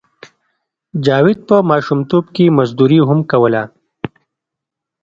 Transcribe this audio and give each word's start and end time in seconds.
جاوید 1.05 1.39
په 1.49 1.57
ماشومتوب 1.69 2.23
کې 2.35 2.45
مزدوري 2.57 2.99
هم 3.09 3.19
کوله 3.31 3.63